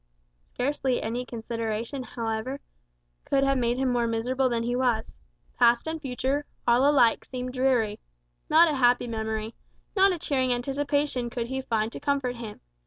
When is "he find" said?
11.49-11.91